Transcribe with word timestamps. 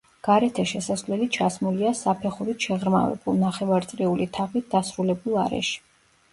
გარეთა 0.27 0.63
შესასვლელი 0.69 1.27
ჩასმულია 1.35 1.91
საფეხურით 1.99 2.67
შეღრმავებულ, 2.69 3.39
ნახევარწრიული 3.45 4.31
თაღით 4.41 4.69
დასრულებულ 4.77 5.41
არეში. 5.47 5.81